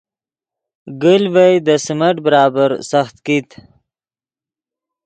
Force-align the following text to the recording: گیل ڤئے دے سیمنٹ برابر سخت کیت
گیل 1.01 1.23
ڤئے 1.33 1.55
دے 1.65 1.75
سیمنٹ 1.85 2.17
برابر 2.25 2.69
سخت 2.91 3.15
کیت 3.25 3.49